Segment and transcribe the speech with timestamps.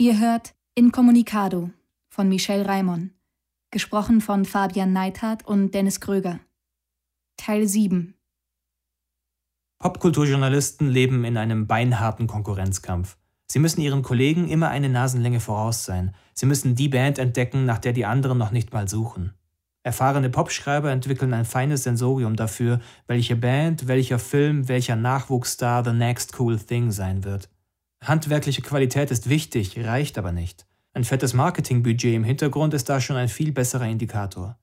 [0.00, 1.70] Ihr hört Incommunicado
[2.08, 3.10] von Michel Raimon,
[3.72, 6.38] gesprochen von Fabian Neithardt und Dennis Kröger.
[7.36, 8.14] Teil 7
[9.80, 13.16] Popkulturjournalisten leben in einem beinharten Konkurrenzkampf.
[13.50, 16.14] Sie müssen ihren Kollegen immer eine Nasenlänge voraus sein.
[16.32, 19.34] Sie müssen die Band entdecken, nach der die anderen noch nicht mal suchen.
[19.82, 22.78] Erfahrene Popschreiber entwickeln ein feines Sensorium dafür,
[23.08, 27.48] welche Band, welcher Film, welcher Nachwuchsstar the next cool thing sein wird.
[28.04, 30.66] Handwerkliche Qualität ist wichtig, reicht aber nicht.
[30.94, 34.56] Ein fettes Marketingbudget im Hintergrund ist da schon ein viel besserer Indikator.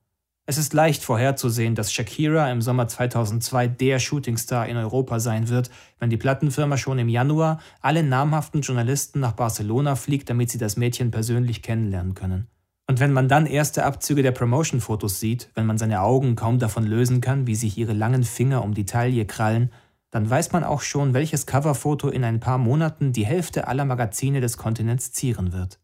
[0.48, 5.70] Es ist leicht vorherzusehen, dass Shakira im Sommer 2002 der Shootingstar in Europa sein wird,
[5.98, 10.76] wenn die Plattenfirma schon im Januar alle namhaften Journalisten nach Barcelona fliegt, damit sie das
[10.76, 12.46] Mädchen persönlich kennenlernen können.
[12.88, 16.86] Und wenn man dann erste Abzüge der Promotion-Fotos sieht, wenn man seine Augen kaum davon
[16.86, 19.72] lösen kann, wie sich ihre langen Finger um die Taille krallen,
[20.16, 24.40] dann weiß man auch schon, welches Coverfoto in ein paar Monaten die Hälfte aller Magazine
[24.40, 25.78] des Kontinents zieren wird.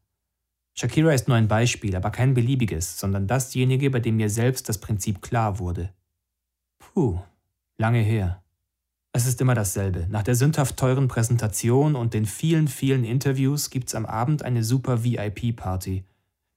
[0.73, 4.79] Shakira ist nur ein Beispiel, aber kein beliebiges, sondern dasjenige, bei dem mir selbst das
[4.79, 5.91] Prinzip klar wurde.
[6.79, 7.21] Puh,
[7.77, 8.43] lange her.
[9.13, 10.07] Es ist immer dasselbe.
[10.09, 15.05] Nach der sündhaft teuren Präsentation und den vielen, vielen Interviews gibt's am Abend eine super
[15.05, 16.05] VIP-Party.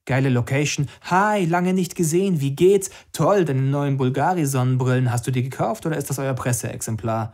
[0.05, 0.87] Geile Location.
[1.01, 2.39] Hi, lange nicht gesehen.
[2.39, 2.89] Wie geht's?
[3.11, 5.11] Toll, deine neuen Bulgari-Sonnenbrillen.
[5.11, 7.33] Hast du die gekauft oder ist das euer Presseexemplar?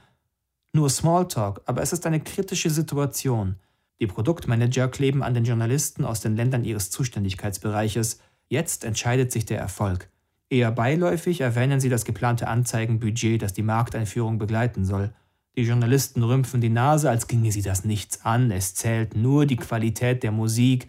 [0.74, 3.56] Nur Smalltalk, aber es ist eine kritische Situation.
[4.00, 8.20] Die Produktmanager kleben an den Journalisten aus den Ländern ihres Zuständigkeitsbereiches.
[8.48, 10.10] Jetzt entscheidet sich der Erfolg.
[10.50, 15.14] Eher beiläufig erwähnen sie das geplante Anzeigenbudget, das die Markteinführung begleiten soll.
[15.56, 18.52] Die Journalisten rümpfen die Nase, als ginge sie das nichts an.
[18.52, 20.88] Es zählt nur die Qualität der Musik,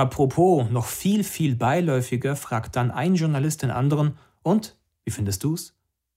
[0.00, 5.74] Apropos, noch viel, viel beiläufiger fragt dann ein Journalist den anderen, und, wie findest du's?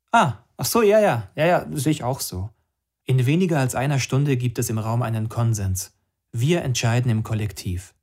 [0.09, 2.50] Ah, ach so, ja, ja, ja, ja, sehe ich auch so.
[3.06, 5.98] In weniger als einer Stunde gibt es im Raum einen Konsens.
[6.32, 7.94] Wir entscheiden im Kollektiv.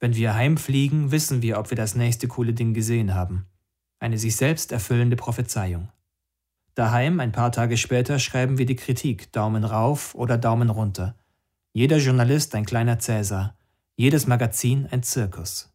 [0.00, 3.46] Wenn wir heimfliegen, wissen wir, ob wir das nächste coole Ding gesehen haben.
[3.98, 5.90] Eine sich selbst erfüllende Prophezeiung.
[6.74, 11.14] Daheim, ein paar Tage später, schreiben wir die Kritik, Daumen rauf oder Daumen runter.
[11.72, 13.56] Jeder Journalist ein kleiner Cäsar
[13.96, 15.70] jedes Magazin ein Zirkus.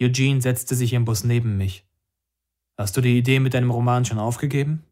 [0.00, 1.84] Eugene setzte sich im Bus neben mich.
[2.76, 4.84] Hast du die Idee mit deinem Roman schon aufgegeben?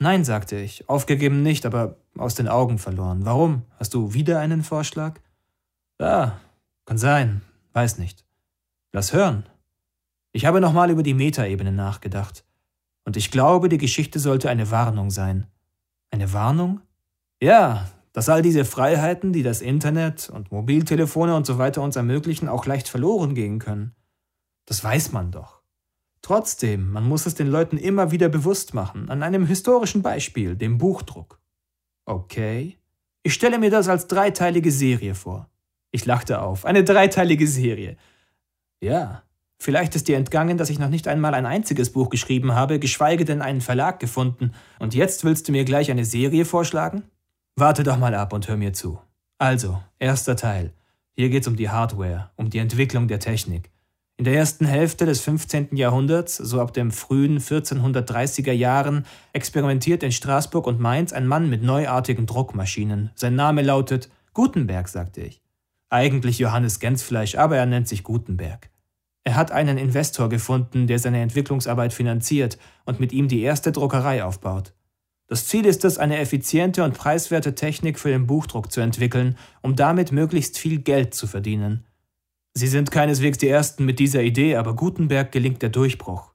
[0.00, 3.24] Nein, sagte ich, aufgegeben nicht, aber aus den Augen verloren.
[3.24, 3.62] Warum?
[3.78, 5.20] Hast du wieder einen Vorschlag?
[6.00, 6.40] Ja,
[6.84, 8.24] kann sein, weiß nicht.
[8.92, 9.44] Lass hören.
[10.32, 12.44] Ich habe nochmal über die Metaebene nachgedacht.
[13.04, 15.46] Und ich glaube, die Geschichte sollte eine Warnung sein.
[16.10, 16.80] Eine Warnung?
[17.42, 22.48] Ja, dass all diese Freiheiten, die das Internet und Mobiltelefone und so weiter uns ermöglichen,
[22.48, 23.94] auch leicht verloren gehen können.
[24.66, 25.57] Das weiß man doch.
[26.28, 30.76] Trotzdem, man muss es den Leuten immer wieder bewusst machen, an einem historischen Beispiel, dem
[30.76, 31.40] Buchdruck.
[32.04, 32.76] Okay.
[33.22, 35.48] Ich stelle mir das als dreiteilige Serie vor.
[35.90, 36.66] Ich lachte auf.
[36.66, 37.96] Eine dreiteilige Serie.
[38.82, 39.22] Ja,
[39.58, 43.24] vielleicht ist dir entgangen, dass ich noch nicht einmal ein einziges Buch geschrieben habe, geschweige
[43.24, 47.04] denn einen Verlag gefunden, und jetzt willst du mir gleich eine Serie vorschlagen?
[47.56, 49.00] Warte doch mal ab und hör mir zu.
[49.38, 50.74] Also, erster Teil.
[51.14, 53.70] Hier geht's um die Hardware, um die Entwicklung der Technik.
[54.18, 55.76] In der ersten Hälfte des 15.
[55.76, 61.62] Jahrhunderts, so ab dem frühen 1430er Jahren, experimentiert in Straßburg und Mainz ein Mann mit
[61.62, 63.12] neuartigen Druckmaschinen.
[63.14, 65.40] Sein Name lautet Gutenberg, sagte ich.
[65.88, 68.70] Eigentlich Johannes Gänzfleisch, aber er nennt sich Gutenberg.
[69.22, 74.24] Er hat einen Investor gefunden, der seine Entwicklungsarbeit finanziert und mit ihm die erste Druckerei
[74.24, 74.74] aufbaut.
[75.28, 79.76] Das Ziel ist es, eine effiziente und preiswerte Technik für den Buchdruck zu entwickeln, um
[79.76, 81.84] damit möglichst viel Geld zu verdienen.
[82.58, 86.32] Sie sind keineswegs die Ersten mit dieser Idee, aber Gutenberg gelingt der Durchbruch.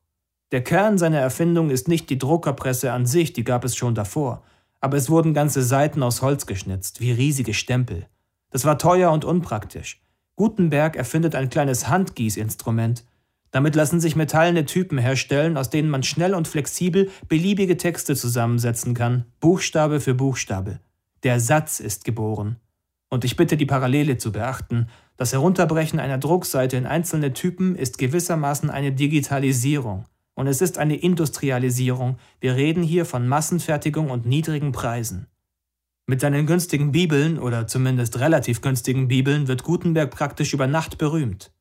[0.53, 4.41] Der Kern seiner Erfindung ist nicht die Druckerpresse an sich, die gab es schon davor,
[4.79, 8.05] aber es wurden ganze Seiten aus Holz geschnitzt, wie riesige Stempel.
[8.51, 10.01] Das war teuer und unpraktisch.
[10.37, 13.03] Gutenberg erfindet ein kleines Handgießinstrument,
[13.51, 18.93] damit lassen sich metallene Typen herstellen, aus denen man schnell und flexibel beliebige Texte zusammensetzen
[18.93, 20.79] kann, Buchstabe für Buchstabe.
[21.23, 22.61] Der Satz ist geboren.
[23.13, 24.87] Und ich bitte die Parallele zu beachten,
[25.17, 30.05] das Herunterbrechen einer Druckseite in einzelne Typen ist gewissermaßen eine Digitalisierung.
[30.33, 32.17] Und es ist eine Industrialisierung.
[32.39, 35.27] Wir reden hier von Massenfertigung und niedrigen Preisen.
[36.07, 41.51] Mit seinen günstigen Bibeln, oder zumindest relativ günstigen Bibeln, wird Gutenberg praktisch über Nacht berühmt.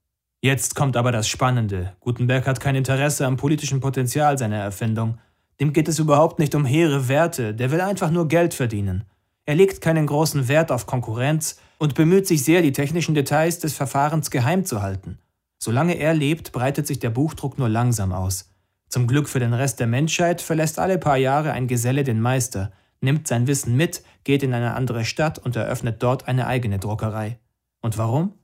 [0.40, 1.92] Jetzt kommt aber das Spannende.
[2.00, 5.18] Gutenberg hat kein Interesse am politischen Potenzial seiner Erfindung.
[5.60, 9.04] Dem geht es überhaupt nicht um hehre Werte, der will einfach nur Geld verdienen.
[9.44, 13.74] Er legt keinen großen Wert auf Konkurrenz und bemüht sich sehr, die technischen Details des
[13.74, 15.18] Verfahrens geheim zu halten.
[15.58, 18.50] Solange er lebt, breitet sich der Buchdruck nur langsam aus.
[18.88, 22.72] Zum Glück für den Rest der Menschheit verlässt alle paar Jahre ein Geselle den Meister.
[23.00, 27.38] nimmt sein Wissen mit, geht in eine andere Stadt und eröffnet dort eine eigene Druckerei.
[27.80, 28.34] Und warum?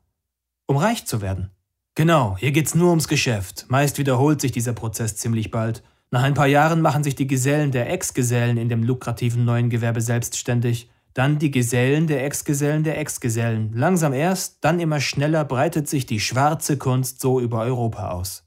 [0.66, 1.50] Um reich zu werden.
[1.94, 3.66] Genau, hier geht's nur ums Geschäft.
[3.68, 5.82] Meist wiederholt sich dieser Prozess ziemlich bald.
[6.10, 10.00] Nach ein paar Jahren machen sich die Gesellen der Ex-Gesellen in dem lukrativen neuen Gewerbe
[10.00, 10.90] selbstständig.
[11.12, 13.72] Dann die Gesellen der Ex-Gesellen der Ex-Gesellen.
[13.74, 18.44] Langsam erst, dann immer schneller breitet sich die schwarze Kunst so über Europa aus.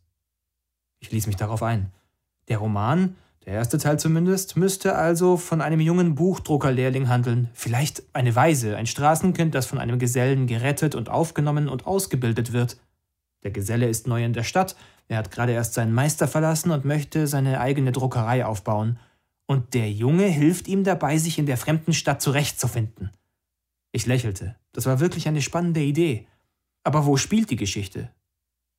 [1.00, 1.92] Ich ließ mich darauf ein.
[2.48, 3.16] Der Roman,
[3.46, 7.50] der erste Teil zumindest, müsste also von einem jungen Buchdruckerlehrling handeln.
[7.54, 12.78] Vielleicht eine Weise, ein Straßenkind, das von einem Gesellen gerettet und aufgenommen und ausgebildet wird.
[13.44, 14.76] Der Geselle ist neu in der Stadt,
[15.12, 18.98] er hat gerade erst seinen Meister verlassen und möchte seine eigene Druckerei aufbauen.
[19.46, 23.12] Und der Junge hilft ihm dabei, sich in der fremden Stadt zurechtzufinden.
[23.92, 24.56] Ich lächelte.
[24.72, 26.28] Das war wirklich eine spannende Idee.
[26.86, 28.10] Aber wo spielt die Geschichte?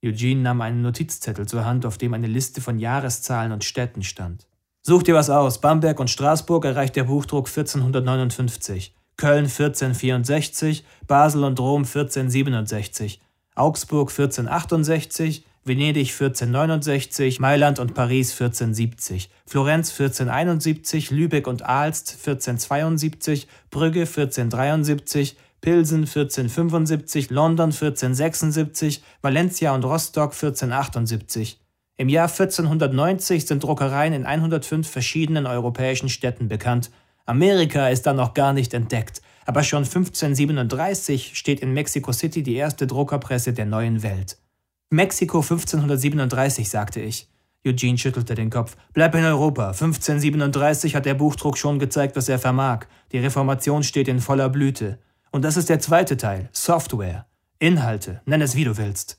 [0.02, 4.46] Eugene nahm einen Notizzettel zur Hand, auf dem eine Liste von Jahreszahlen und Städten stand.
[4.80, 5.60] Such dir was aus.
[5.60, 13.20] Bamberg und Straßburg erreicht der Buchdruck 1459, Köln 1464, Basel und Rom 1467,
[13.54, 24.00] Augsburg 1468, Venedig 1469, Mailand und Paris 1470, Florenz 1471, Lübeck und Aalst 1472, Brügge
[24.00, 31.60] 1473, Pilsen 1475, London 1476, Valencia und Rostock 1478.
[31.96, 36.90] Im Jahr 1490 sind Druckereien in 105 verschiedenen europäischen Städten bekannt.
[37.24, 39.22] Amerika ist dann noch gar nicht entdeckt.
[39.46, 44.38] Aber schon 1537 steht in Mexico City die erste Druckerpresse der neuen Welt.
[44.92, 47.26] Mexiko 1537, sagte ich.
[47.66, 48.76] Eugene schüttelte den Kopf.
[48.92, 49.68] Bleib in Europa.
[49.68, 52.80] 1537 hat der Buchdruck schon gezeigt, was er vermag.
[53.10, 54.98] Die Reformation steht in voller Blüte.
[55.30, 56.50] Und das ist der zweite Teil.
[56.52, 57.24] Software.
[57.58, 58.20] Inhalte.
[58.26, 59.18] Nenn es wie du willst.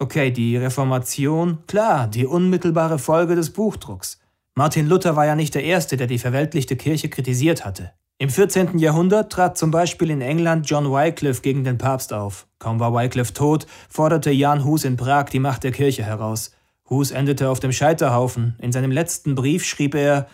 [0.00, 4.18] Okay, die Reformation, klar, die unmittelbare Folge des Buchdrucks.
[4.56, 7.92] Martin Luther war ja nicht der Erste, der die verweltlichte Kirche kritisiert hatte.
[8.18, 8.78] Im 14.
[8.78, 12.46] Jahrhundert trat zum Beispiel in England John Wycliffe gegen den Papst auf.
[12.60, 16.52] Kaum war Wycliffe tot, forderte Jan Hus in Prag die Macht der Kirche heraus.
[16.88, 18.54] Hus endete auf dem Scheiterhaufen.
[18.60, 20.28] In seinem letzten Brief schrieb er,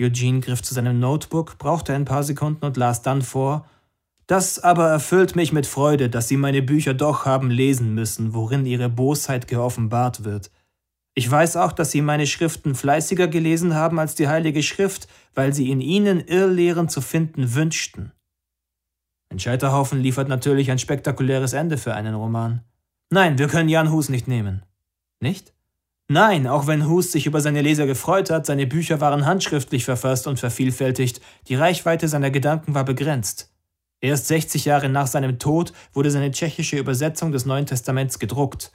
[0.00, 3.64] Eugene griff zu seinem Notebook, brauchte ein paar Sekunden und las dann vor,
[4.26, 8.66] das aber erfüllt mich mit Freude, dass Sie meine Bücher doch haben lesen müssen, worin
[8.66, 10.50] Ihre Bosheit geoffenbart wird.
[11.14, 15.52] Ich weiß auch, dass Sie meine Schriften fleißiger gelesen haben als die Heilige Schrift, weil
[15.52, 18.12] Sie in ihnen Irrlehren zu finden wünschten.
[19.30, 22.62] Ein Scheiterhaufen liefert natürlich ein spektakuläres Ende für einen Roman.
[23.10, 24.64] Nein, wir können Jan Hus nicht nehmen.
[25.20, 25.52] Nicht?
[26.08, 30.26] Nein, auch wenn Hus sich über seine Leser gefreut hat, seine Bücher waren handschriftlich verfasst
[30.26, 33.52] und vervielfältigt, die Reichweite seiner Gedanken war begrenzt.
[34.00, 38.72] Erst 60 Jahre nach seinem Tod wurde seine tschechische Übersetzung des Neuen Testaments gedruckt.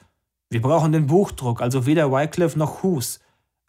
[0.49, 3.19] Wir brauchen den Buchdruck, also weder Wycliffe noch Hus.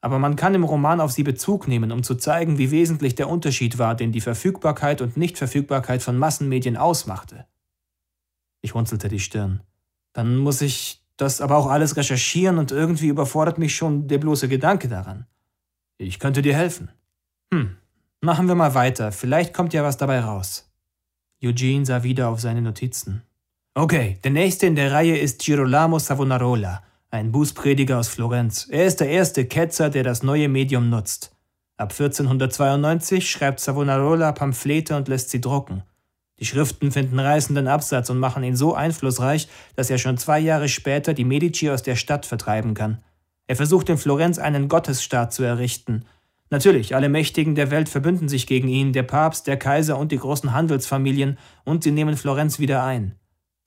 [0.00, 3.28] Aber man kann im Roman auf sie Bezug nehmen, um zu zeigen, wie wesentlich der
[3.28, 7.46] Unterschied war, den die Verfügbarkeit und Nichtverfügbarkeit von Massenmedien ausmachte.
[8.60, 9.62] Ich runzelte die Stirn.
[10.12, 14.48] Dann muss ich das aber auch alles recherchieren und irgendwie überfordert mich schon der bloße
[14.48, 15.26] Gedanke daran.
[15.98, 16.90] Ich könnte dir helfen.
[17.52, 17.76] Hm,
[18.20, 20.70] machen wir mal weiter, vielleicht kommt ja was dabei raus.
[21.42, 23.22] Eugene sah wieder auf seine Notizen.
[23.78, 28.66] Okay, der nächste in der Reihe ist Girolamo Savonarola, ein Bußprediger aus Florenz.
[28.70, 31.36] Er ist der erste Ketzer, der das neue Medium nutzt.
[31.76, 35.82] Ab 1492 schreibt Savonarola Pamphlete und lässt sie drucken.
[36.40, 40.70] Die Schriften finden reißenden Absatz und machen ihn so einflussreich, dass er schon zwei Jahre
[40.70, 43.02] später die Medici aus der Stadt vertreiben kann.
[43.46, 46.06] Er versucht in Florenz einen Gottesstaat zu errichten.
[46.48, 50.18] Natürlich, alle Mächtigen der Welt verbünden sich gegen ihn, der Papst, der Kaiser und die
[50.18, 53.16] großen Handelsfamilien, und sie nehmen Florenz wieder ein.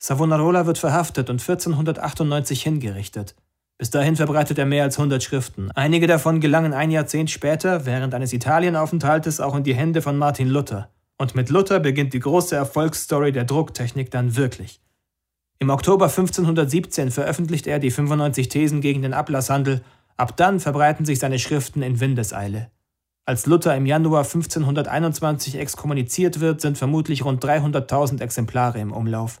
[0.02, 3.34] Savonarola wird verhaftet und 1498 hingerichtet.
[3.76, 5.70] Bis dahin verbreitet er mehr als 100 Schriften.
[5.72, 10.48] Einige davon gelangen ein Jahrzehnt später, während eines Italienaufenthaltes, auch in die Hände von Martin
[10.48, 10.88] Luther.
[11.18, 14.80] Und mit Luther beginnt die große Erfolgsstory der Drucktechnik dann wirklich.
[15.58, 19.82] Im Oktober 1517 veröffentlicht er die 95 Thesen gegen den Ablasshandel.
[20.16, 22.70] Ab dann verbreiten sich seine Schriften in Windeseile.
[23.26, 29.40] Als Luther im Januar 1521 exkommuniziert wird, sind vermutlich rund 300.000 Exemplare im Umlauf.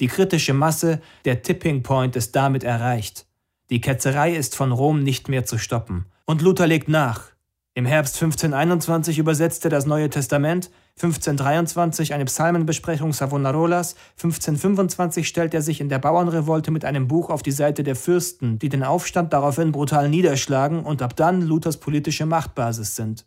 [0.00, 3.26] Die kritische Masse, der Tipping Point ist damit erreicht.
[3.70, 6.06] Die Ketzerei ist von Rom nicht mehr zu stoppen.
[6.24, 7.32] Und Luther legt nach.
[7.74, 15.62] Im Herbst 1521 übersetzte er das Neue Testament, 1523 eine Psalmenbesprechung Savonarolas, 1525 stellt er
[15.62, 19.32] sich in der Bauernrevolte mit einem Buch auf die Seite der Fürsten, die den Aufstand
[19.32, 23.26] daraufhin brutal niederschlagen und ab dann Luthers politische Machtbasis sind.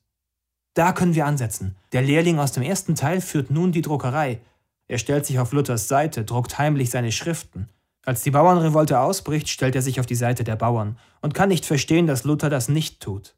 [0.74, 1.78] Da können wir ansetzen.
[1.94, 4.42] Der Lehrling aus dem ersten Teil führt nun die Druckerei.
[4.92, 7.70] Er stellt sich auf Luthers Seite, druckt heimlich seine Schriften.
[8.04, 11.66] Als die Bauernrevolte ausbricht, stellt er sich auf die Seite der Bauern und kann nicht
[11.66, 13.38] verstehen, dass Luther das nicht tut.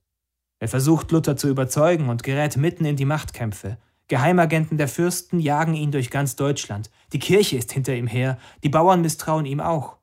[0.57, 3.77] Er versucht Luther zu überzeugen und gerät mitten in die Machtkämpfe.
[4.07, 6.89] Geheimagenten der Fürsten jagen ihn durch ganz Deutschland.
[7.11, 9.97] Die Kirche ist hinter ihm her, die Bauern misstrauen ihm auch.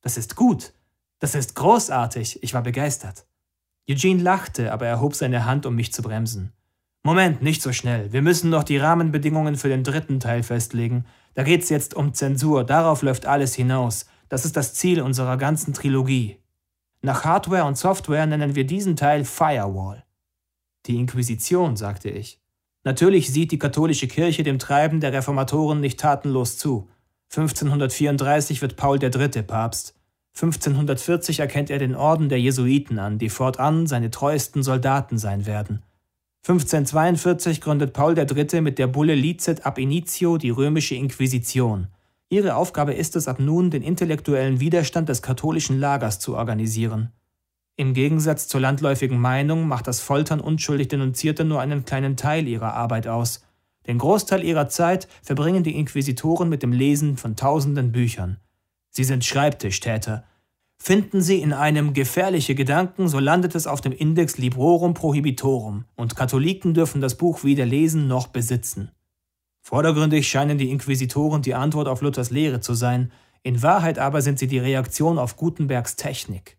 [0.00, 0.72] Das ist gut.
[1.18, 2.42] Das ist großartig.
[2.42, 3.26] Ich war begeistert.
[3.86, 6.54] Eugene lachte, aber er hob seine Hand, um mich zu bremsen.
[7.06, 8.12] Moment, nicht so schnell.
[8.12, 11.04] Wir müssen noch die Rahmenbedingungen für den dritten Teil festlegen.
[11.34, 12.64] Da geht's jetzt um Zensur.
[12.64, 14.06] Darauf läuft alles hinaus.
[14.28, 16.38] Das ist das Ziel unserer ganzen Trilogie.
[17.02, 20.02] Nach Hardware und Software nennen wir diesen Teil Firewall.
[20.86, 22.40] Die Inquisition, sagte ich.
[22.82, 26.88] Natürlich sieht die katholische Kirche dem Treiben der Reformatoren nicht tatenlos zu.
[27.30, 29.44] 1534 wird Paul III.
[29.44, 29.94] Papst.
[30.34, 35.84] 1540 erkennt er den Orden der Jesuiten an, die fortan seine treuesten Soldaten sein werden.
[36.48, 38.60] 1542 gründet Paul III.
[38.60, 41.88] mit der Bulle Licet ab initio die römische Inquisition.
[42.28, 47.10] Ihre Aufgabe ist es ab nun, den intellektuellen Widerstand des katholischen Lagers zu organisieren.
[47.74, 52.74] Im Gegensatz zur landläufigen Meinung macht das Foltern unschuldig Denunzierter nur einen kleinen Teil ihrer
[52.74, 53.44] Arbeit aus.
[53.88, 58.36] Den Großteil ihrer Zeit verbringen die Inquisitoren mit dem Lesen von tausenden Büchern.
[58.90, 60.22] Sie sind Schreibtischtäter.
[60.86, 66.14] Finden Sie in einem gefährliche Gedanken, so landet es auf dem Index Librorum Prohibitorum, und
[66.14, 68.92] Katholiken dürfen das Buch weder lesen noch besitzen.
[69.62, 73.10] Vordergründig scheinen die Inquisitoren die Antwort auf Luthers Lehre zu sein,
[73.42, 76.56] in Wahrheit aber sind sie die Reaktion auf Gutenbergs Technik.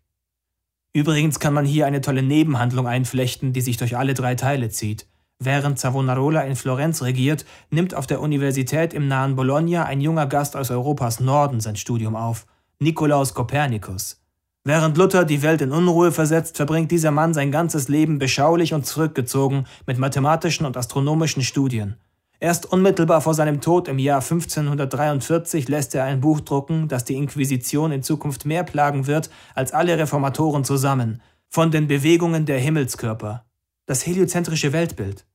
[0.92, 5.06] Übrigens kann man hier eine tolle Nebenhandlung einflechten, die sich durch alle drei Teile zieht.
[5.38, 10.54] Während Savonarola in Florenz regiert, nimmt auf der Universität im nahen Bologna ein junger Gast
[10.54, 12.44] aus Europas Norden sein Studium auf,
[12.80, 14.22] Nikolaus Kopernikus.
[14.62, 18.86] Während Luther die Welt in Unruhe versetzt, verbringt dieser Mann sein ganzes Leben beschaulich und
[18.86, 21.96] zurückgezogen mit mathematischen und astronomischen Studien.
[22.38, 27.16] Erst unmittelbar vor seinem Tod im Jahr 1543 lässt er ein Buch drucken, das die
[27.16, 33.44] Inquisition in Zukunft mehr plagen wird als alle Reformatoren zusammen, von den Bewegungen der Himmelskörper.
[33.86, 35.26] Das heliozentrische Weltbild.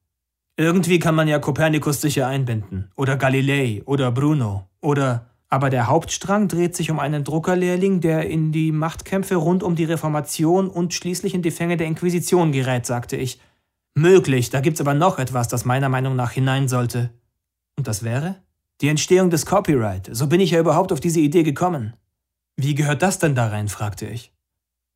[0.56, 6.48] Irgendwie kann man ja Kopernikus sicher einbinden, oder Galilei, oder Bruno, oder aber der Hauptstrang
[6.48, 11.36] dreht sich um einen Druckerlehrling, der in die Machtkämpfe rund um die Reformation und schließlich
[11.36, 13.39] in die Fänge der Inquisition gerät, sagte ich.
[13.93, 17.12] Möglich, da gibt's aber noch etwas, das meiner Meinung nach hinein sollte.
[17.77, 18.38] Und das wäre?
[18.81, 20.10] Die Entstehung des Copyright.
[20.12, 21.93] So bin ich ja überhaupt auf diese Idee gekommen.
[22.57, 23.67] Wie gehört das denn da rein?
[23.67, 24.33] fragte ich.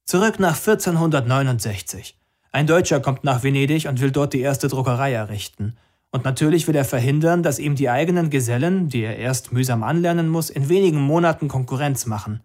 [0.06, 2.18] Zurück nach 1469.
[2.52, 5.78] Ein Deutscher kommt nach Venedig und will dort die erste Druckerei errichten.
[6.12, 10.30] Und natürlich will er verhindern, dass ihm die eigenen Gesellen, die er erst mühsam anlernen
[10.30, 12.42] muss, in wenigen Monaten Konkurrenz machen.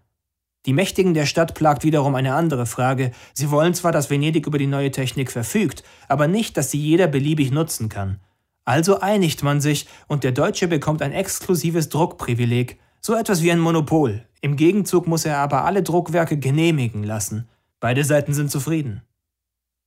[0.67, 3.11] Die Mächtigen der Stadt plagt wiederum eine andere Frage.
[3.35, 7.09] Sie wollen zwar, dass Venedig über die neue Technik verfügt, aber nicht, dass sie jeder
[7.09, 8.21] beliebig nutzen kann.
[8.65, 13.59] Also einigt man sich und der Deutsche bekommt ein exklusives Druckprivileg, so etwas wie ein
[13.59, 14.25] Monopol.
[14.41, 17.49] Im Gegenzug muss er aber alle Druckwerke genehmigen lassen.
[17.81, 19.03] Beide Seiten sind zufrieden.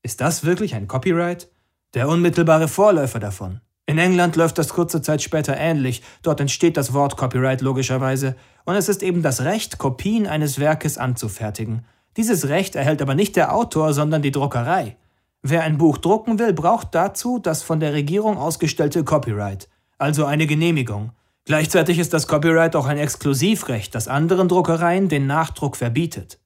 [0.03, 1.49] Ist das wirklich ein Copyright?
[1.95, 3.61] Der unmittelbare Vorläufer davon.
[3.85, 8.35] In England läuft das kurze Zeit später ähnlich, dort entsteht das Wort Copyright logischerweise,
[8.65, 11.85] und es ist eben das Recht, Kopien eines Werkes anzufertigen.
[12.17, 14.97] Dieses Recht erhält aber nicht der Autor, sondern die Druckerei.
[15.41, 20.47] Wer ein Buch drucken will, braucht dazu das von der Regierung ausgestellte Copyright, also eine
[20.47, 21.11] Genehmigung.
[21.45, 26.39] Gleichzeitig ist das Copyright auch ein Exklusivrecht, das anderen Druckereien den Nachdruck verbietet.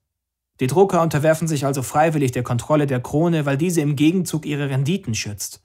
[0.60, 4.68] Die Drucker unterwerfen sich also freiwillig der Kontrolle der Krone, weil diese im Gegenzug ihre
[4.68, 5.62] Renditen schützt.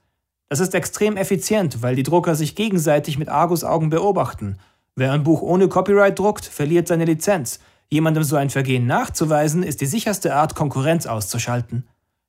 [0.48, 4.58] Das ist extrem effizient, weil die Drucker sich gegenseitig mit Argusaugen beobachten.
[4.94, 7.60] Wer ein Buch ohne Copyright druckt, verliert seine Lizenz.
[7.90, 11.86] Jemandem so ein Vergehen nachzuweisen, ist die sicherste Art, Konkurrenz auszuschalten.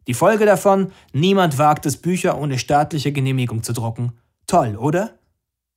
[0.08, 4.14] Die Folge davon, niemand wagt es, Bücher ohne staatliche Genehmigung zu drucken.
[4.46, 5.12] Toll, oder?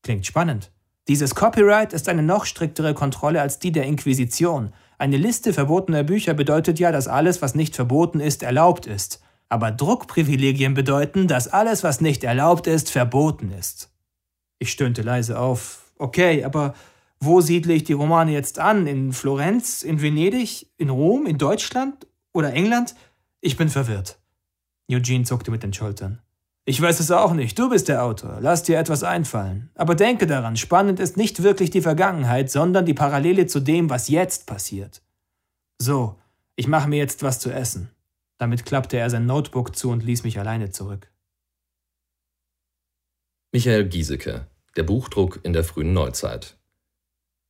[0.02, 0.70] Klingt spannend.
[1.08, 4.72] Dieses Copyright ist eine noch striktere Kontrolle als die der Inquisition.
[5.00, 9.22] Eine Liste verbotener Bücher bedeutet ja, dass alles, was nicht verboten ist, erlaubt ist.
[9.48, 13.90] Aber Druckprivilegien bedeuten, dass alles, was nicht erlaubt ist, verboten ist.
[14.58, 15.90] Ich stöhnte leise auf.
[15.96, 16.74] Okay, aber
[17.18, 18.86] wo siedle ich die Romane jetzt an?
[18.86, 22.94] In Florenz, in Venedig, in Rom, in Deutschland oder England?
[23.40, 24.18] Ich bin verwirrt.
[24.90, 26.20] Eugene zuckte mit den Schultern.
[26.66, 29.70] Ich weiß es auch nicht, du bist der Autor, lass dir etwas einfallen.
[29.74, 34.08] Aber denke daran, spannend ist nicht wirklich die Vergangenheit, sondern die Parallele zu dem, was
[34.08, 35.02] jetzt passiert.
[35.80, 36.18] So,
[36.56, 37.90] ich mache mir jetzt was zu essen.
[38.38, 41.10] Damit klappte er sein Notebook zu und ließ mich alleine zurück.
[43.52, 46.59] Michael Giesecke, Der Buchdruck in der frühen Neuzeit.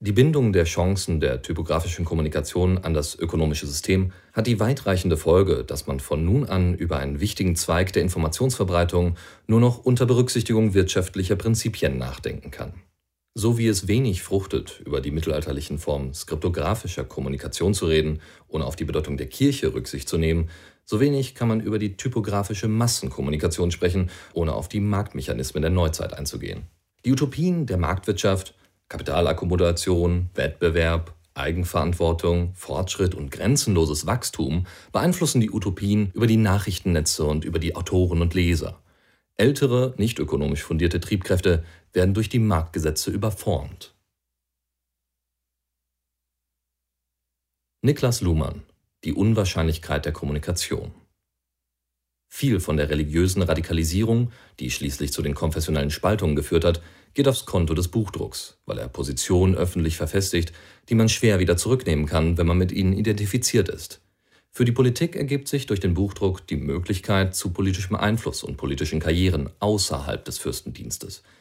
[0.03, 5.63] Die Bindung der Chancen der typografischen Kommunikation an das ökonomische System hat die weitreichende Folge,
[5.63, 9.17] dass man von nun an über einen wichtigen Zweig der Informationsverbreitung
[9.47, 12.73] nur noch unter Berücksichtigung wirtschaftlicher Prinzipien nachdenken kann.
[13.35, 18.77] So wie es wenig fruchtet, über die mittelalterlichen Formen skriptografischer Kommunikation zu reden, ohne auf
[18.77, 20.49] die Bedeutung der Kirche Rücksicht zu nehmen,
[20.87, 26.15] so wenig kann man über die typografische Massenkommunikation sprechen, ohne auf die Marktmechanismen der Neuzeit
[26.15, 26.63] einzugehen.
[27.05, 28.55] Die Utopien der Marktwirtschaft,
[28.91, 37.59] Kapitalakkumulation, Wettbewerb, Eigenverantwortung, Fortschritt und grenzenloses Wachstum beeinflussen die Utopien über die Nachrichtennetze und über
[37.59, 38.83] die Autoren und Leser.
[39.39, 43.95] Ältere, nicht ökonomisch fundierte Triebkräfte werden durch die Marktgesetze überformt.
[47.81, 48.63] Niklas Luhmann
[49.05, 50.93] die Unwahrscheinlichkeit der Kommunikation.
[52.33, 56.81] Viel von der religiösen Radikalisierung, die schließlich zu den konfessionellen Spaltungen geführt hat,
[57.13, 60.53] geht aufs Konto des Buchdrucks, weil er Positionen öffentlich verfestigt,
[60.89, 64.01] die man schwer wieder zurücknehmen kann, wenn man mit ihnen identifiziert ist.
[64.51, 69.01] Für die Politik ergibt sich durch den Buchdruck die Möglichkeit zu politischem Einfluss und politischen
[69.01, 71.23] Karrieren außerhalb des Fürstendienstes–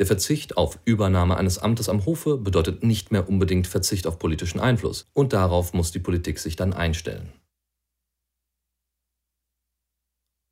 [0.00, 4.58] der Verzicht auf Übernahme eines Amtes am Hofe bedeutet nicht mehr unbedingt Verzicht auf politischen
[4.58, 7.32] Einfluss, und darauf muss die Politik sich dann einstellen.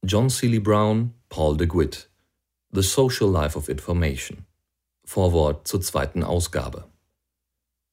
[0.05, 2.11] John Seeley Brown, Paul de Guitt
[2.73, 4.47] The Social Life of Information.
[5.05, 6.89] Vorwort zur zweiten Ausgabe.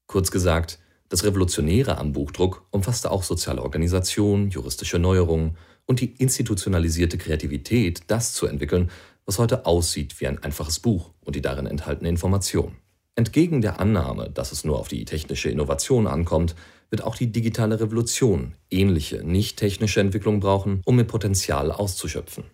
[0.08, 7.20] Kurz gesagt, das Revolutionäre am Buchdruck umfasste auch soziale Organisation, juristische Neuerungen und die institutionalisierte
[7.20, 8.90] Kreativität, das zu entwickeln,
[9.26, 12.76] was heute aussieht wie ein einfaches Buch und die darin enthaltene Information.
[13.14, 16.56] Entgegen der Annahme, dass es nur auf die technische Innovation ankommt,
[16.90, 22.46] wird auch die digitale Revolution ähnliche, nicht technische Entwicklung brauchen, um ihr Potenzial auszuschöpfen.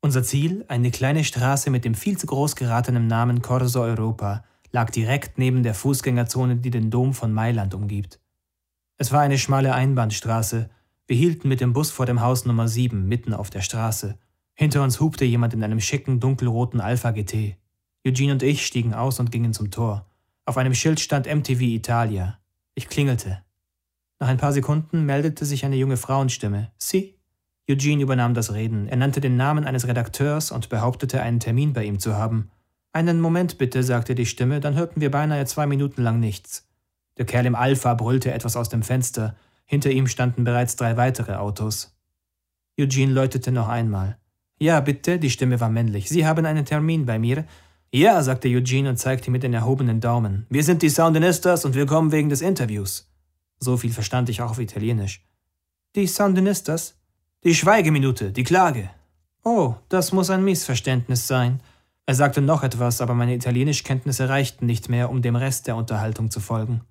[0.00, 4.90] Unser Ziel, eine kleine Straße mit dem viel zu groß geratenen Namen Corso Europa, lag
[4.90, 8.20] direkt neben der Fußgängerzone, die den Dom von Mailand umgibt.
[8.96, 10.70] Es war eine schmale Einbahnstraße,
[11.06, 14.18] wir hielten mit dem Bus vor dem Haus Nummer 7 mitten auf der Straße.
[14.54, 17.56] Hinter uns hupte jemand in einem schicken, dunkelroten Alpha GT.
[18.06, 20.07] Eugene und ich stiegen aus und gingen zum Tor.
[20.48, 22.38] Auf einem Schild stand MTV Italia.
[22.74, 23.42] Ich klingelte.
[24.18, 26.70] Nach ein paar Sekunden meldete sich eine junge Frauenstimme.
[26.78, 27.18] Sie?
[27.68, 28.88] Eugene übernahm das Reden.
[28.88, 32.50] Er nannte den Namen eines Redakteurs und behauptete, einen Termin bei ihm zu haben.
[32.94, 36.66] Einen Moment bitte, sagte die Stimme, dann hörten wir beinahe zwei Minuten lang nichts.
[37.18, 39.36] Der Kerl im Alpha brüllte etwas aus dem Fenster.
[39.66, 41.94] Hinter ihm standen bereits drei weitere Autos.
[42.80, 44.16] Eugene läutete noch einmal.
[44.58, 46.08] Ja, bitte, die Stimme war männlich.
[46.08, 47.44] Sie haben einen Termin bei mir.
[47.90, 50.46] Ja, sagte Eugene und zeigte mit den erhobenen Daumen.
[50.50, 53.10] Wir sind die Soundinistas und wir kommen wegen des Interviews.
[53.60, 55.24] So viel verstand ich auch auf Italienisch.
[55.96, 56.96] Die Soundinistas?
[57.44, 58.90] Die Schweigeminute, die Klage.
[59.42, 61.60] Oh, das muss ein Missverständnis sein.
[62.04, 66.30] Er sagte noch etwas, aber meine Italienischkenntnisse reichten nicht mehr, um dem Rest der Unterhaltung
[66.30, 66.82] zu folgen.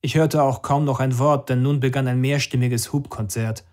[0.00, 3.64] Ich hörte auch kaum noch ein Wort, denn nun begann ein mehrstimmiges Hubkonzert.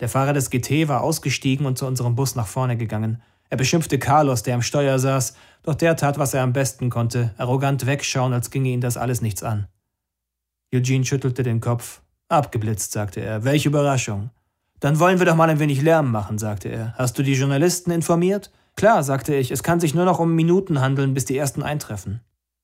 [0.00, 3.22] Der Fahrer des GT war ausgestiegen und zu unserem Bus nach vorne gegangen.
[3.50, 7.34] Er beschimpfte Carlos, der am Steuer saß, doch der tat, was er am besten konnte,
[7.38, 9.66] arrogant wegschauen, als ginge ihn das alles nichts an.
[10.74, 12.02] Eugene schüttelte den Kopf.
[12.28, 13.44] Abgeblitzt, sagte er.
[13.44, 14.30] Welche Überraschung.
[14.80, 16.94] Dann wollen wir doch mal ein wenig Lärm machen, sagte er.
[16.96, 18.50] Hast du die Journalisten informiert?
[18.76, 22.20] Klar, sagte ich, es kann sich nur noch um Minuten handeln, bis die ersten eintreffen.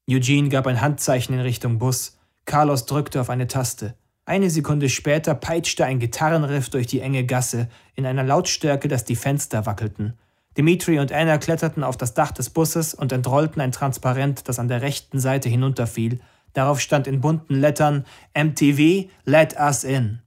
[0.09, 2.19] Eugene gab ein Handzeichen in Richtung Bus.
[2.45, 3.95] Carlos drückte auf eine Taste.
[4.27, 9.17] Eine Sekunde später peitschte ein Gitarrenriff durch die enge Gasse in einer Lautstärke, dass die
[9.17, 10.15] Fenster wackelten.
[10.57, 14.69] Dimitri und Anna kletterten auf das Dach des Busses und entrollten ein Transparent, das an
[14.69, 16.21] der rechten Seite hinunterfiel.
[16.53, 20.21] Darauf stand in bunten Lettern MTV, let us in.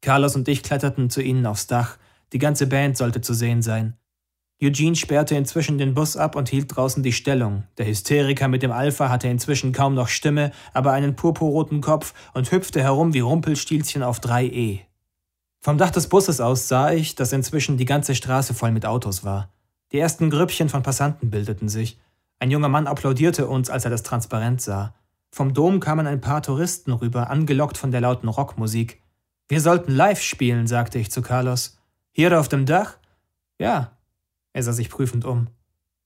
[0.00, 1.96] Carlos und ich kletterten zu ihnen aufs Dach.
[2.32, 3.96] Die ganze Band sollte zu sehen sein.
[4.62, 7.64] Eugene sperrte inzwischen den Bus ab und hielt draußen die Stellung.
[7.76, 12.50] Der Hysteriker mit dem Alpha hatte inzwischen kaum noch Stimme, aber einen purpurroten Kopf und
[12.52, 14.80] hüpfte herum wie Rumpelstilzchen auf 3E.
[15.60, 19.24] Vom Dach des Busses aus sah ich, dass inzwischen die ganze Straße voll mit Autos
[19.24, 19.53] war.
[19.94, 22.00] Die ersten Grüppchen von Passanten bildeten sich.
[22.40, 24.92] Ein junger Mann applaudierte uns, als er das Transparent sah.
[25.30, 29.00] Vom Dom kamen ein paar Touristen rüber, angelockt von der lauten Rockmusik.
[29.46, 31.78] Wir sollten live spielen, sagte ich zu Carlos.
[32.10, 32.96] Hier auf dem Dach?
[33.56, 33.92] Ja,
[34.52, 35.46] er sah sich prüfend um.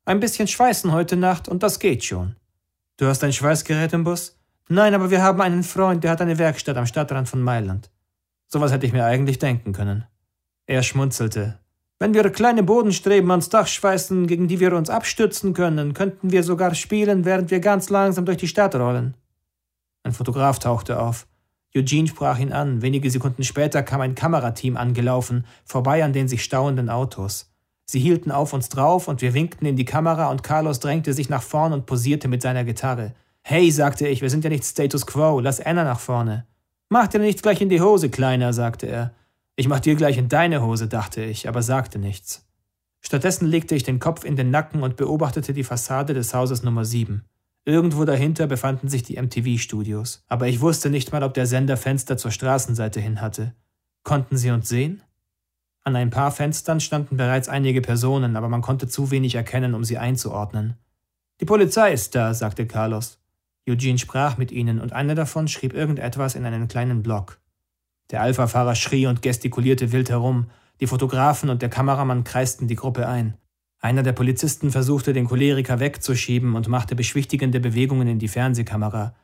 [0.05, 2.37] Ein bisschen schweißen heute Nacht und das geht schon.
[2.99, 4.37] Du hast ein Schweißgerät im Bus?
[4.69, 7.91] Nein, aber wir haben einen Freund, der hat eine Werkstatt am Stadtrand von Mailand.
[8.49, 10.05] Sowas hätte ich mir eigentlich denken können.
[10.67, 11.59] Er schmunzelte.
[12.01, 16.45] Wenn wir kleine Bodenstreben ans Dach schweißen, gegen die wir uns abstützen können, könnten wir
[16.45, 19.15] sogar spielen, während wir ganz langsam durch die Stadt rollen.
[20.05, 21.27] Ein Fotograf tauchte auf.
[21.77, 22.83] Eugene sprach ihn an.
[22.83, 27.53] Wenige Sekunden später kam ein Kamerateam angelaufen, vorbei an den sich stauenden Autos.
[27.85, 31.29] Sie hielten auf uns drauf und wir winkten in die Kamera und Carlos drängte sich
[31.29, 33.15] nach vorn und posierte mit seiner Gitarre.
[33.43, 36.47] Hey, sagte ich, wir sind ja nicht Status Quo, lass Anna nach vorne.
[36.91, 39.15] Mach dir nichts gleich in die Hose, Kleiner, sagte er.
[39.59, 42.47] Ich mach dir gleich in deine Hose, dachte ich, aber sagte nichts.
[43.01, 46.85] Stattdessen legte ich den Kopf in den Nacken und beobachtete die Fassade des Hauses Nummer
[46.85, 47.25] 7.
[47.65, 52.17] Irgendwo dahinter befanden sich die MTV-Studios, aber ich wusste nicht mal, ob der Sender Fenster
[52.17, 53.53] zur Straßenseite hin hatte.
[54.05, 55.03] Konnten sie uns sehen?
[55.83, 59.83] An ein paar Fenstern standen bereits einige Personen, aber man konnte zu wenig erkennen, um
[59.83, 60.77] sie einzuordnen.
[61.41, 63.19] Die Polizei ist da, sagte Carlos.
[63.69, 67.41] Eugene sprach mit ihnen und einer davon schrieb irgendetwas in einen kleinen Block.
[68.11, 70.47] Der Alpha-Fahrer schrie und gestikulierte wild herum.
[70.81, 73.35] Die Fotografen und der Kameramann kreisten die Gruppe ein.
[73.81, 79.15] Einer der Polizisten versuchte, den Choleriker wegzuschieben und machte beschwichtigende Bewegungen in die Fernsehkamera.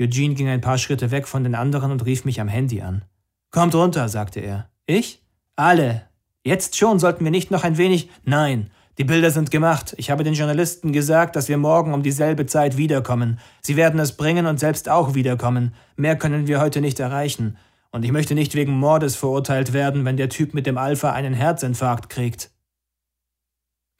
[0.00, 3.04] Eugene ging ein paar Schritte weg von den anderen und rief mich am Handy an.
[3.50, 4.68] Kommt runter, sagte er.
[4.86, 5.22] Ich?
[5.54, 6.02] Alle.
[6.44, 8.10] Jetzt schon sollten wir nicht noch ein wenig.
[8.24, 9.94] Nein, die Bilder sind gemacht.
[9.98, 13.38] Ich habe den Journalisten gesagt, dass wir morgen um dieselbe Zeit wiederkommen.
[13.60, 15.74] Sie werden es bringen und selbst auch wiederkommen.
[15.96, 17.56] Mehr können wir heute nicht erreichen.
[17.90, 21.34] Und ich möchte nicht wegen Mordes verurteilt werden, wenn der Typ mit dem Alpha einen
[21.34, 22.50] Herzinfarkt kriegt.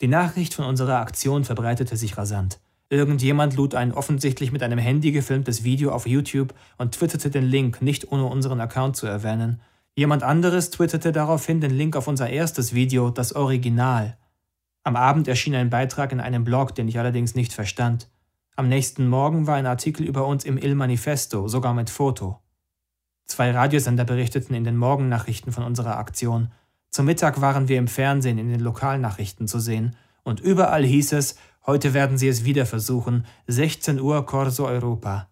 [0.00, 2.60] Die Nachricht von unserer Aktion verbreitete sich rasant.
[2.88, 7.82] Irgendjemand lud ein offensichtlich mit einem Handy gefilmtes Video auf YouTube und twitterte den Link,
[7.82, 9.60] nicht ohne unseren Account zu erwähnen.
[9.96, 14.18] Jemand anderes twitterte daraufhin den Link auf unser erstes Video, das Original.
[14.84, 18.08] Am Abend erschien ein Beitrag in einem Blog, den ich allerdings nicht verstand.
[18.54, 22.40] Am nächsten Morgen war ein Artikel über uns im Il Manifesto, sogar mit Foto.
[23.36, 26.48] Zwei Radiosender berichteten in den Morgennachrichten von unserer Aktion.
[26.88, 29.94] Zum Mittag waren wir im Fernsehen in den Lokalnachrichten zu sehen,
[30.24, 35.28] und überall hieß es, heute werden sie es wieder versuchen, 16 Uhr Corso Europa.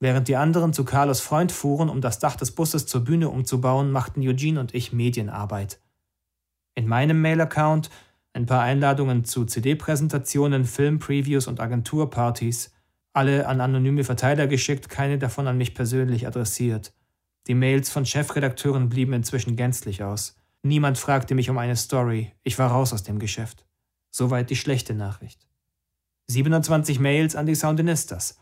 [0.00, 3.92] Während die anderen zu Carlos Freund fuhren, um das Dach des Busses zur Bühne umzubauen,
[3.92, 5.80] machten Eugene und ich Medienarbeit.
[6.74, 7.90] In meinem Mail-Account
[8.32, 12.72] ein paar Einladungen zu CD-Präsentationen, Film-Previews und Agenturpartys,
[13.12, 16.94] alle an anonyme Verteiler geschickt, keine davon an mich persönlich adressiert.
[17.46, 20.36] Die Mails von Chefredakteuren blieben inzwischen gänzlich aus.
[20.62, 22.32] Niemand fragte mich um eine Story.
[22.42, 23.66] Ich war raus aus dem Geschäft.
[24.10, 25.46] Soweit die schlechte Nachricht.
[26.28, 28.38] 27 Mails an die Soundinistas.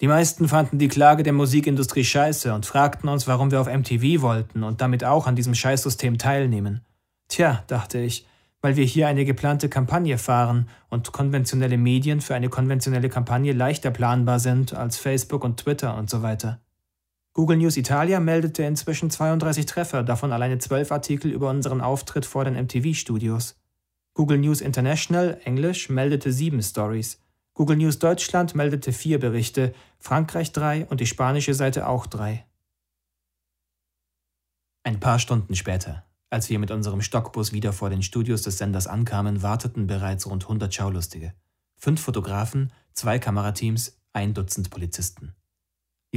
[0.00, 4.22] Die meisten fanden die Klage der Musikindustrie scheiße und fragten uns, warum wir auf MTV
[4.22, 6.82] wollten und damit auch an diesem Scheißsystem teilnehmen.
[7.28, 8.26] Tja, dachte ich,
[8.62, 13.90] weil wir hier eine geplante Kampagne fahren und konventionelle Medien für eine konventionelle Kampagne leichter
[13.90, 16.60] planbar sind als Facebook und Twitter und so weiter.
[17.36, 22.46] Google News Italia meldete inzwischen 32 Treffer, davon alleine 12 Artikel über unseren Auftritt vor
[22.46, 23.60] den MTV-Studios.
[24.14, 27.20] Google News International, Englisch, meldete sieben Stories.
[27.52, 32.46] Google News Deutschland meldete vier Berichte, Frankreich drei und die spanische Seite auch drei.
[34.82, 38.86] Ein paar Stunden später, als wir mit unserem Stockbus wieder vor den Studios des Senders
[38.86, 41.34] ankamen, warteten bereits rund 100 Schaulustige.
[41.76, 45.34] Fünf Fotografen, zwei Kamerateams, ein Dutzend Polizisten.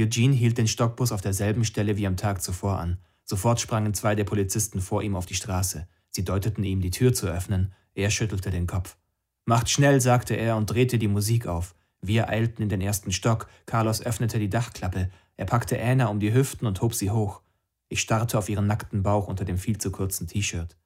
[0.02, 2.98] Eugene hielt den Stockbus auf derselben Stelle wie am Tag zuvor an.
[3.24, 5.86] Sofort sprangen zwei der Polizisten vor ihm auf die Straße.
[6.10, 7.72] Sie deuteten ihm, die Tür zu öffnen.
[7.94, 8.96] Er schüttelte den Kopf.
[9.44, 11.74] Macht schnell, sagte er und drehte die Musik auf.
[12.02, 13.48] Wir eilten in den ersten Stock.
[13.66, 15.10] Carlos öffnete die Dachklappe.
[15.36, 17.42] Er packte Anna um die Hüften und hob sie hoch.
[17.88, 20.76] Ich starrte auf ihren nackten Bauch unter dem viel zu kurzen T-Shirt.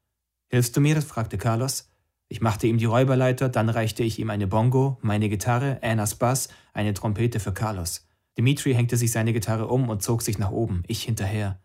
[0.49, 1.01] Hilfst du mir?
[1.03, 1.91] fragte Carlos.
[2.29, 6.49] Ich machte ihm die Räuberleiter, dann reichte ich ihm eine Bongo, meine Gitarre, Annas Bass,
[6.73, 8.07] eine Trompete für Carlos.
[8.37, 11.61] Dimitri hängte sich seine Gitarre um und zog sich nach oben, ich hinterher.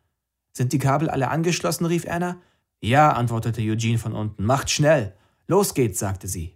[0.53, 1.85] Sind die Kabel alle angeschlossen?
[1.85, 2.41] rief Anna.
[2.81, 4.45] Ja, antwortete Eugene von unten.
[4.45, 5.15] Macht schnell.
[5.47, 6.55] Los geht's, sagte sie.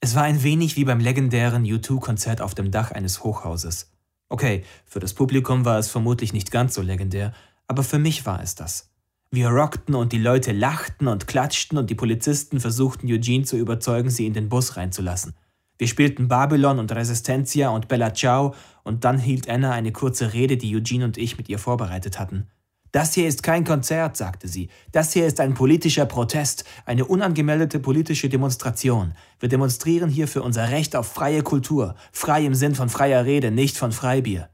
[0.00, 3.92] Es war ein wenig wie beim legendären U2-Konzert auf dem Dach eines Hochhauses.
[4.28, 7.32] Okay, für das Publikum war es vermutlich nicht ganz so legendär,
[7.66, 8.90] aber für mich war es das.
[9.30, 14.10] Wir rockten und die Leute lachten und klatschten und die Polizisten versuchten Eugene zu überzeugen,
[14.10, 15.34] sie in den Bus reinzulassen.
[15.82, 20.56] Wir spielten Babylon und Resistencia und Bella Ciao und dann hielt Anna eine kurze Rede,
[20.56, 22.46] die Eugene und ich mit ihr vorbereitet hatten.
[22.92, 24.68] Das hier ist kein Konzert, sagte sie.
[24.92, 29.14] Das hier ist ein politischer Protest, eine unangemeldete politische Demonstration.
[29.40, 33.50] Wir demonstrieren hier für unser Recht auf freie Kultur, frei im Sinn von freier Rede,
[33.50, 34.50] nicht von Freibier.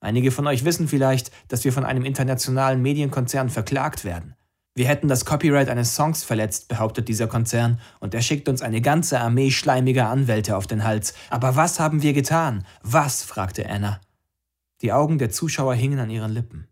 [0.00, 4.34] Einige von euch wissen vielleicht, dass wir von einem internationalen Medienkonzern verklagt werden.
[4.74, 8.80] Wir hätten das Copyright eines Songs verletzt, behauptet dieser Konzern, und er schickt uns eine
[8.80, 11.12] ganze Armee schleimiger Anwälte auf den Hals.
[11.28, 12.64] Aber was haben wir getan?
[12.82, 13.22] Was?
[13.22, 14.00] fragte Anna.
[14.80, 16.68] Die Augen der Zuschauer hingen an ihren Lippen.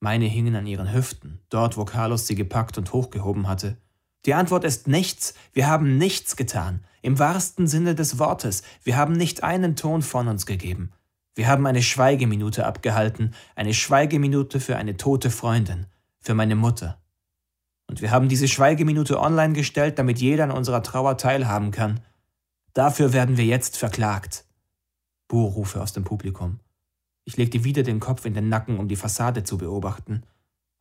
[0.00, 3.78] Meine hingen an ihren Hüften, dort, wo Carlos sie gepackt und hochgehoben hatte.
[4.26, 5.34] Die Antwort ist nichts.
[5.52, 6.84] Wir haben nichts getan.
[7.00, 8.64] Im wahrsten Sinne des Wortes.
[8.82, 10.90] Wir haben nicht einen Ton von uns gegeben.
[11.36, 15.86] Wir haben eine Schweigeminute abgehalten, eine Schweigeminute für eine tote Freundin,
[16.18, 16.98] für meine Mutter.
[17.88, 22.00] Und wir haben diese Schweigeminute online gestellt, damit jeder an unserer Trauer teilhaben kann.
[22.72, 24.44] Dafür werden wir jetzt verklagt.
[25.28, 26.60] Buhrufe aus dem Publikum.
[27.24, 30.22] Ich legte wieder den Kopf in den Nacken, um die Fassade zu beobachten.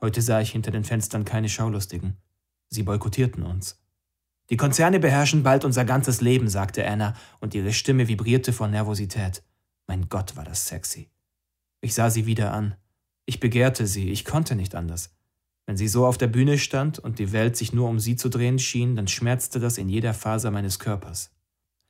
[0.02, 2.18] Heute sah ich hinter den Fenstern keine Schaulustigen.
[2.70, 3.82] Sie boykottierten uns.
[4.52, 9.42] Die Konzerne beherrschen bald unser ganzes Leben, sagte Anna, und ihre Stimme vibrierte vor Nervosität.
[9.88, 11.10] Mein Gott, war das sexy.
[11.82, 12.76] Ich sah sie wieder an.
[13.26, 15.16] Ich begehrte sie, ich konnte nicht anders.
[15.66, 18.30] Wenn sie so auf der Bühne stand und die Welt sich nur um sie zu
[18.30, 21.32] drehen schien, dann schmerzte das in jeder Faser meines Körpers.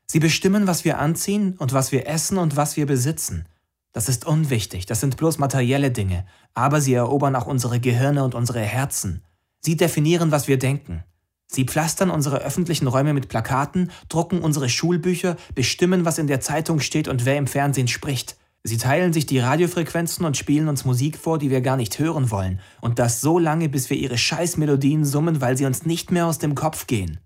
[0.07, 3.45] Sie bestimmen, was wir anziehen und was wir essen und was wir besitzen.
[3.91, 8.35] Das ist unwichtig, das sind bloß materielle Dinge, aber sie erobern auch unsere Gehirne und
[8.35, 9.23] unsere Herzen.
[9.61, 11.03] Sie definieren, was wir denken.
[11.47, 16.79] Sie pflastern unsere öffentlichen Räume mit Plakaten, drucken unsere Schulbücher, bestimmen, was in der Zeitung
[16.79, 18.37] steht und wer im Fernsehen spricht.
[18.67, 22.31] Sie teilen sich die Radiofrequenzen und spielen uns Musik vor, die wir gar nicht hören
[22.31, 22.59] wollen.
[22.81, 26.39] Und das so lange, bis wir ihre Scheißmelodien summen, weil sie uns nicht mehr aus
[26.39, 27.19] dem Kopf gehen.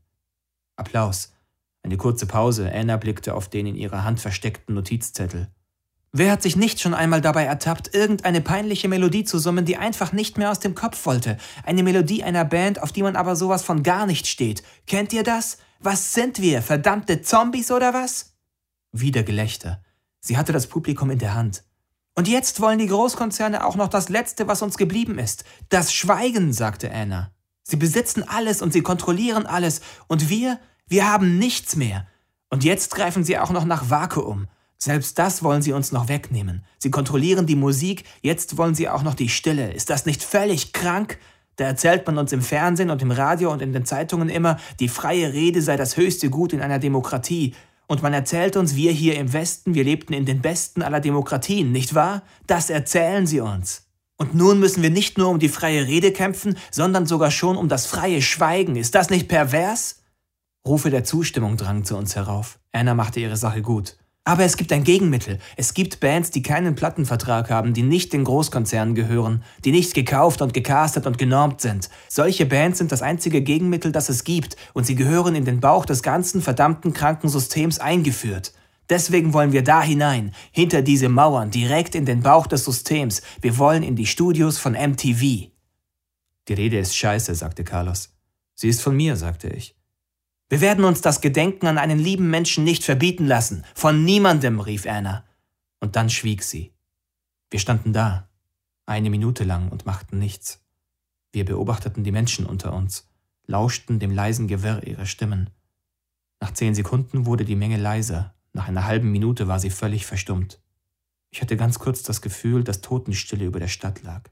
[0.75, 1.31] Applaus.
[1.81, 2.69] Eine kurze Pause.
[2.73, 5.47] Anna blickte auf den in ihrer Hand versteckten Notizzettel.
[6.11, 10.11] Wer hat sich nicht schon einmal dabei ertappt, irgendeine peinliche Melodie zu summen, die einfach
[10.11, 11.37] nicht mehr aus dem Kopf wollte?
[11.63, 14.61] Eine Melodie einer Band, auf die man aber sowas von gar nicht steht.
[14.87, 15.59] Kennt ihr das?
[15.79, 16.61] Was sind wir?
[16.61, 18.35] Verdammte Zombies oder was?
[18.91, 19.81] Wieder Gelächter.
[20.19, 21.63] Sie hatte das Publikum in der Hand.
[22.15, 25.45] Und jetzt wollen die Großkonzerne auch noch das Letzte, was uns geblieben ist.
[25.69, 27.31] Das Schweigen, sagte Anna.
[27.63, 29.81] Sie besitzen alles und sie kontrollieren alles.
[30.07, 32.07] Und wir, wir haben nichts mehr.
[32.49, 34.47] Und jetzt greifen sie auch noch nach Vakuum.
[34.77, 36.63] Selbst das wollen sie uns noch wegnehmen.
[36.77, 39.73] Sie kontrollieren die Musik, jetzt wollen sie auch noch die Stille.
[39.73, 41.19] Ist das nicht völlig krank?
[41.57, 44.87] Da erzählt man uns im Fernsehen und im Radio und in den Zeitungen immer, die
[44.87, 47.53] freie Rede sei das höchste Gut in einer Demokratie.
[47.89, 51.71] Und man erzählt uns, wir hier im Westen, wir lebten in den besten aller Demokratien,
[51.71, 52.21] nicht wahr?
[52.45, 53.87] Das erzählen sie uns.
[54.15, 57.67] Und nun müssen wir nicht nur um die freie Rede kämpfen, sondern sogar schon um
[57.67, 58.75] das freie Schweigen.
[58.75, 60.03] Ist das nicht pervers?
[60.67, 62.59] Rufe der Zustimmung drangen zu uns herauf.
[62.71, 63.97] Anna machte ihre Sache gut.
[64.29, 65.39] Aber es gibt ein Gegenmittel.
[65.57, 70.43] Es gibt Bands, die keinen Plattenvertrag haben, die nicht den Großkonzernen gehören, die nicht gekauft
[70.43, 71.89] und gecastet und genormt sind.
[72.07, 75.83] Solche Bands sind das einzige Gegenmittel, das es gibt, und sie gehören in den Bauch
[75.83, 78.53] des ganzen verdammten kranken Systems eingeführt.
[78.87, 83.23] Deswegen wollen wir da hinein, hinter diese Mauern, direkt in den Bauch des Systems.
[83.41, 85.49] Wir wollen in die Studios von MTV.
[86.47, 88.13] Die Rede ist scheiße, sagte Carlos.
[88.53, 89.78] Sie ist von mir, sagte ich.
[90.49, 93.63] Wir werden uns das Gedenken an einen lieben Menschen nicht verbieten lassen.
[93.75, 95.23] Von niemandem, rief Anna.
[95.79, 96.73] Und dann schwieg sie.
[97.51, 98.27] Wir standen da,
[98.87, 100.63] eine Minute lang und machten nichts.
[101.31, 103.07] Wir beobachteten die Menschen unter uns,
[103.45, 105.51] lauschten dem leisen Gewirr ihrer Stimmen.
[106.39, 110.59] Nach zehn Sekunden wurde die Menge leiser, nach einer halben Minute war sie völlig verstummt.
[111.29, 114.29] Ich hatte ganz kurz das Gefühl, dass Totenstille über der Stadt lag.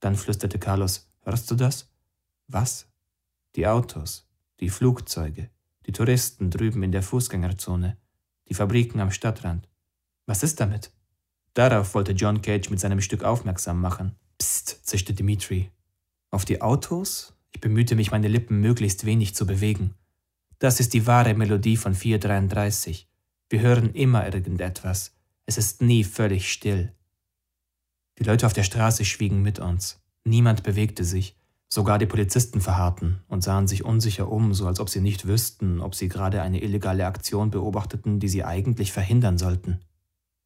[0.00, 1.90] Dann flüsterte Carlos, hörst du das?
[2.48, 2.88] Was?
[3.56, 4.28] Die Autos,
[4.62, 5.50] die Flugzeuge,
[5.86, 7.98] die Touristen drüben in der Fußgängerzone,
[8.48, 9.68] die Fabriken am Stadtrand.
[10.26, 10.92] Was ist damit?
[11.52, 14.14] Darauf wollte John Cage mit seinem Stück aufmerksam machen.
[14.38, 15.72] Psst, zischte Dimitri.
[16.30, 17.34] Auf die Autos?
[17.50, 19.94] Ich bemühte mich, meine Lippen möglichst wenig zu bewegen.
[20.60, 23.08] Das ist die wahre Melodie von 433.
[23.50, 25.12] Wir hören immer irgendetwas.
[25.44, 26.92] Es ist nie völlig still.
[28.20, 30.00] Die Leute auf der Straße schwiegen mit uns.
[30.22, 31.36] Niemand bewegte sich.
[31.74, 35.80] Sogar die Polizisten verharrten und sahen sich unsicher um, so als ob sie nicht wüssten,
[35.80, 39.80] ob sie gerade eine illegale Aktion beobachteten, die sie eigentlich verhindern sollten.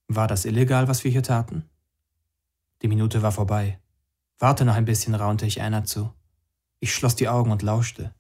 [0.07, 1.65] War das illegal, was wir hier taten?
[2.81, 3.81] Die Minute war vorbei.
[4.39, 6.13] Warte noch ein bisschen, raunte ich Anna zu.
[6.79, 8.15] Ich schloss die Augen und lauschte.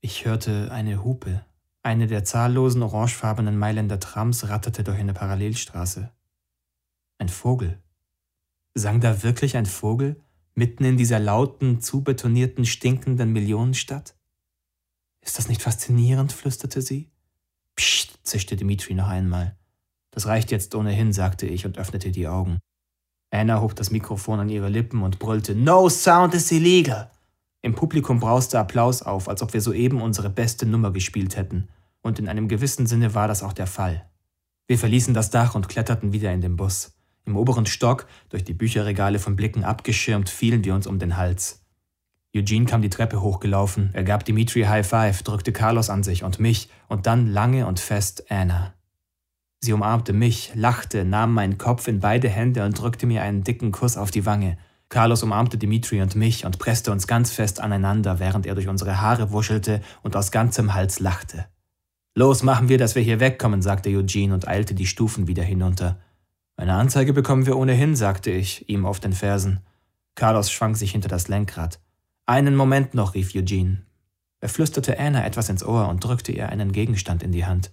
[0.00, 1.44] Ich hörte eine Hupe.
[1.84, 6.10] Eine der zahllosen orangefarbenen Mailänder Trams ratterte durch eine Parallelstraße.
[7.18, 7.80] Ein Vogel.
[8.74, 10.20] Sang da wirklich ein Vogel?
[10.60, 14.14] Mitten in dieser lauten, zubetonierten, stinkenden Millionenstadt?
[15.22, 16.32] Ist das nicht faszinierend?
[16.32, 17.10] flüsterte sie.
[17.76, 19.56] Psst, zischte Dimitri noch einmal.
[20.10, 22.58] Das reicht jetzt ohnehin, sagte ich und öffnete die Augen.
[23.30, 27.10] Anna hob das Mikrofon an ihre Lippen und brüllte No sound is illegal.
[27.62, 31.70] Im Publikum brauste Applaus auf, als ob wir soeben unsere beste Nummer gespielt hätten,
[32.02, 34.10] und in einem gewissen Sinne war das auch der Fall.
[34.66, 36.99] Wir verließen das Dach und kletterten wieder in den Bus.
[37.24, 41.64] Im oberen Stock, durch die Bücherregale von Blicken abgeschirmt, fielen wir uns um den Hals.
[42.34, 46.38] Eugene kam die Treppe hochgelaufen, er gab Dimitri High Five, drückte Carlos an sich und
[46.38, 48.74] mich und dann lange und fest Anna.
[49.60, 53.72] Sie umarmte mich, lachte, nahm meinen Kopf in beide Hände und drückte mir einen dicken
[53.72, 54.56] Kuss auf die Wange.
[54.88, 59.00] Carlos umarmte Dimitri und mich und presste uns ganz fest aneinander, während er durch unsere
[59.00, 61.46] Haare wuschelte und aus ganzem Hals lachte.
[62.14, 66.00] Los, machen wir, dass wir hier wegkommen, sagte Eugene und eilte die Stufen wieder hinunter.
[66.60, 69.60] Eine Anzeige bekommen wir ohnehin, sagte ich, ihm auf den Fersen.
[70.14, 71.80] Carlos schwang sich hinter das Lenkrad.
[72.26, 73.86] Einen Moment noch, rief Eugene.
[74.40, 77.72] Er flüsterte Anna etwas ins Ohr und drückte ihr einen Gegenstand in die Hand.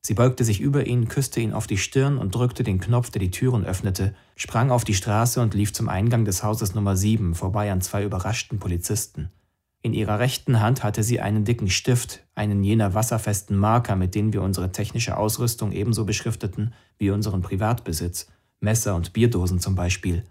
[0.00, 3.20] Sie beugte sich über ihn, küsste ihn auf die Stirn und drückte den Knopf, der
[3.20, 7.36] die Türen öffnete, sprang auf die Straße und lief zum Eingang des Hauses Nummer 7
[7.36, 9.30] vorbei an zwei überraschten Polizisten.
[9.84, 14.32] In ihrer rechten Hand hatte sie einen dicken Stift, einen jener wasserfesten Marker, mit denen
[14.32, 18.28] wir unsere technische Ausrüstung ebenso beschrifteten wie unseren Privatbesitz,
[18.60, 20.24] Messer und Bierdosen zum Beispiel.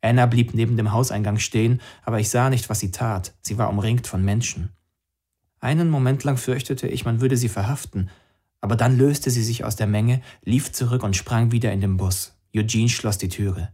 [0.00, 3.34] Anna blieb neben dem Hauseingang stehen, aber ich sah nicht, was sie tat.
[3.42, 4.68] Sie war umringt von Menschen.
[5.58, 8.10] Einen Moment lang fürchtete ich, man würde sie verhaften,
[8.60, 11.96] aber dann löste sie sich aus der Menge, lief zurück und sprang wieder in den
[11.96, 12.38] Bus.
[12.54, 13.72] Eugene schloss die Türe.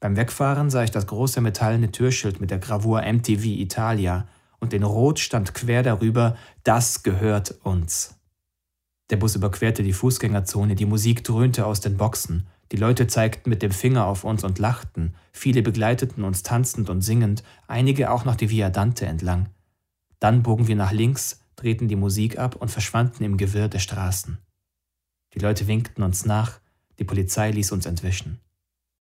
[0.00, 4.26] Beim Wegfahren sah ich das große metallene Türschild mit der Gravur MTV Italia
[4.60, 8.14] und in Rot stand quer darüber Das gehört uns.
[9.10, 13.62] Der Bus überquerte die Fußgängerzone, die Musik dröhnte aus den Boxen, die Leute zeigten mit
[13.62, 18.36] dem Finger auf uns und lachten, viele begleiteten uns tanzend und singend, einige auch noch
[18.36, 19.48] die Via Dante entlang.
[20.20, 24.38] Dann bogen wir nach links, drehten die Musik ab und verschwanden im Gewirr der Straßen.
[25.34, 26.60] Die Leute winkten uns nach,
[26.98, 28.40] die Polizei ließ uns entwischen.